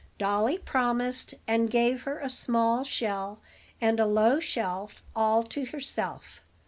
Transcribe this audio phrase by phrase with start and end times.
[0.17, 3.39] Dolly promised, and gave her a small shell
[3.79, 6.41] and a low shelf all to herself.